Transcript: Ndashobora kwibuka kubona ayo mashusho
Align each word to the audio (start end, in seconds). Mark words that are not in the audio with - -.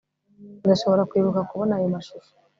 Ndashobora 0.63 1.07
kwibuka 1.09 1.41
kubona 1.49 1.73
ayo 1.77 1.87
mashusho 1.95 2.31